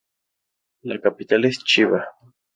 La 0.81 0.99
capital 0.99 1.45
es 1.45 1.63
Chiba. 1.63 2.03